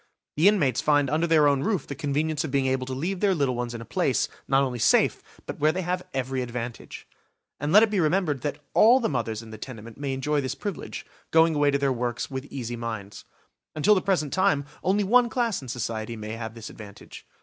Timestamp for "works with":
11.93-12.45